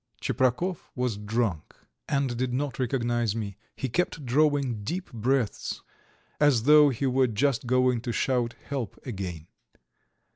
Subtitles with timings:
[0.19, 1.75] Tcheprakov was drunk
[2.09, 5.83] and did not recognize me; he kept drawing deep breaths,
[6.39, 9.45] as though he were just going to shout "help" again.